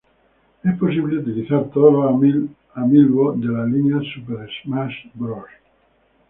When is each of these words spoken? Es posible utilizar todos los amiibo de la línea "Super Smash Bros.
Es 0.63 0.75
posible 0.79 1.19
utilizar 1.19 1.65
todos 1.69 1.93
los 1.93 2.49
amiibo 2.75 3.33
de 3.33 3.45
la 3.49 3.65
línea 3.67 4.01
"Super 4.15 4.49
Smash 4.63 4.95
Bros. 5.13 5.45